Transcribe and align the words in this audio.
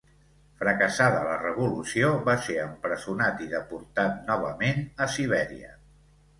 Fracassada 0.61 1.19
la 1.27 1.35
revolució, 1.41 2.09
va 2.31 2.35
ser 2.47 2.57
empresonat 2.63 3.45
i 3.47 3.51
deportat 3.55 4.19
novament 4.33 4.85
a 5.09 5.13
Sibèria. 5.21 5.75